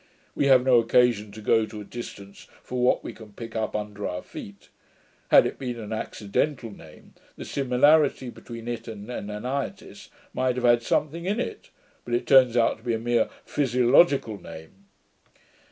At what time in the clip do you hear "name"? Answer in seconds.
6.71-7.13, 14.41-14.85